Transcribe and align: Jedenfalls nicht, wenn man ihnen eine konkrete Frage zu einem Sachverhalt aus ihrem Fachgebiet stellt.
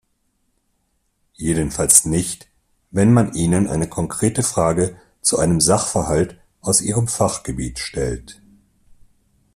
Jedenfalls 1.35 2.05
nicht, 2.05 2.47
wenn 2.89 3.13
man 3.13 3.35
ihnen 3.35 3.67
eine 3.67 3.87
konkrete 3.87 4.41
Frage 4.41 4.99
zu 5.21 5.37
einem 5.37 5.61
Sachverhalt 5.61 6.39
aus 6.59 6.81
ihrem 6.81 7.07
Fachgebiet 7.07 7.77
stellt. 7.77 8.41